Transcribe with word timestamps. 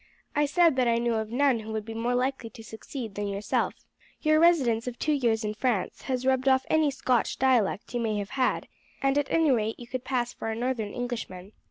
I 0.35 0.47
said 0.47 0.77
that 0.77 0.87
I 0.87 0.97
knew 0.97 1.13
of 1.13 1.29
none 1.29 1.59
who 1.59 1.71
would 1.73 1.85
be 1.85 1.93
more 1.93 2.15
likely 2.15 2.49
to 2.49 2.63
succeed 2.63 3.13
than 3.13 3.27
yourself. 3.27 3.75
Your 4.23 4.39
residence 4.39 4.87
of 4.87 4.97
two 4.97 5.11
years 5.13 5.43
in 5.43 5.53
France 5.53 6.01
has 6.09 6.25
rubbed 6.25 6.47
off 6.49 6.65
any 6.71 6.89
Scotch 6.89 7.37
dialect 7.37 7.93
you 7.93 7.99
may 7.99 8.17
have 8.17 8.31
had, 8.31 8.67
and 9.03 9.15
at 9.15 9.29
any 9.29 9.51
rate 9.51 9.79
you 9.79 9.85
could 9.85 10.03
pass 10.03 10.33
for 10.33 10.49
a 10.49 10.55
northern 10.55 10.91
Englishman. 10.91 11.51